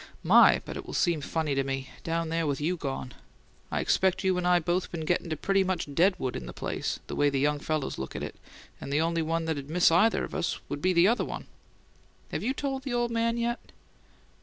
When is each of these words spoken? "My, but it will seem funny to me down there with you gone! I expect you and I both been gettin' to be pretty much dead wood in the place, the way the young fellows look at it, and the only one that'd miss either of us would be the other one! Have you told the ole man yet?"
"My, 0.23 0.63
but 0.65 0.75
it 0.77 0.83
will 0.87 0.95
seem 0.95 1.21
funny 1.21 1.53
to 1.53 1.63
me 1.63 1.91
down 2.03 2.29
there 2.29 2.47
with 2.47 2.59
you 2.59 2.75
gone! 2.75 3.13
I 3.69 3.81
expect 3.81 4.23
you 4.23 4.35
and 4.35 4.47
I 4.47 4.57
both 4.57 4.91
been 4.91 5.05
gettin' 5.05 5.29
to 5.29 5.35
be 5.35 5.39
pretty 5.41 5.63
much 5.63 5.93
dead 5.93 6.15
wood 6.17 6.35
in 6.35 6.47
the 6.47 6.53
place, 6.53 6.99
the 7.05 7.15
way 7.15 7.29
the 7.29 7.39
young 7.39 7.59
fellows 7.59 7.99
look 7.99 8.15
at 8.15 8.23
it, 8.23 8.35
and 8.81 8.91
the 8.91 8.99
only 9.01 9.21
one 9.21 9.45
that'd 9.45 9.69
miss 9.69 9.91
either 9.91 10.23
of 10.23 10.33
us 10.33 10.59
would 10.69 10.81
be 10.81 10.91
the 10.93 11.07
other 11.07 11.23
one! 11.23 11.45
Have 12.31 12.41
you 12.41 12.51
told 12.51 12.81
the 12.81 12.95
ole 12.95 13.09
man 13.09 13.37
yet?" 13.37 13.59